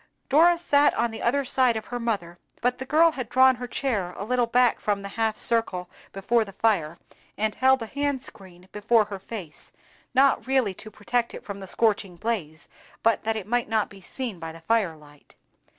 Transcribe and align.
Dora 0.29 0.57
sat 0.57 0.95
on 0.95 1.11
the 1.11 1.21
other 1.21 1.45
side 1.45 1.77
of 1.77 1.85
her 1.85 1.99
mother, 1.99 2.39
but 2.59 2.79
the 2.79 2.87
girl 2.87 3.11
had 3.11 3.29
drawn 3.29 3.57
her 3.57 3.67
chair 3.67 4.13
a 4.17 4.23
little 4.23 4.47
back 4.47 4.79
from 4.79 5.03
the 5.03 5.09
half 5.09 5.37
circle 5.37 5.91
before 6.11 6.43
the 6.43 6.53
fire, 6.53 6.97
and 7.37 7.53
held 7.53 7.83
a 7.83 7.85
hand 7.85 8.23
screen 8.23 8.67
before 8.71 9.05
her 9.05 9.19
face, 9.19 9.71
not 10.15 10.47
really 10.47 10.73
to 10.73 10.89
protect 10.89 11.35
it 11.35 11.43
from 11.45 11.59
the 11.59 11.67
scorching 11.67 12.15
blaze, 12.15 12.67
but 13.03 13.23
that 13.25 13.35
it 13.35 13.45
might 13.45 13.69
not 13.69 13.91
be 13.91 14.01
seen 14.01 14.39
by 14.39 14.51
the 14.51 14.61
fire 14.61 14.95
light. 14.97 15.35